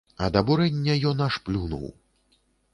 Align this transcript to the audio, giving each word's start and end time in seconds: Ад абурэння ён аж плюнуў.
Ад 0.27 0.37
абурэння 0.39 0.95
ён 1.11 1.23
аж 1.27 1.37
плюнуў. 1.49 1.87